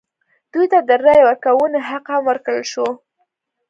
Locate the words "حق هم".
1.89-2.21